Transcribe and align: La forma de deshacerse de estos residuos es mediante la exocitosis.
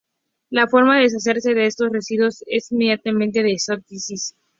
La 0.49 0.67
forma 0.67 0.95
de 0.97 1.03
deshacerse 1.03 1.53
de 1.53 1.67
estos 1.67 1.91
residuos 1.91 2.43
es 2.47 2.71
mediante 2.71 3.11
la 3.43 3.51
exocitosis. 3.51 4.33